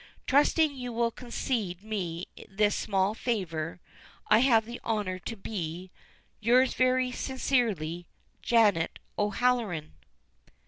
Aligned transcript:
"Trusting 0.25 0.75
you 0.75 0.91
will 0.91 1.11
concede 1.11 1.83
me 1.83 2.25
this 2.49 2.75
small 2.75 3.13
favor, 3.13 3.79
I 4.31 4.39
have 4.39 4.65
the 4.65 4.81
honor 4.83 5.19
to 5.19 5.37
be, 5.37 5.91
Yours 6.39 6.73
very 6.73 7.11
sincerely, 7.11 8.07
"JANET 8.41 8.97
O'HALLORAN." 9.19 9.93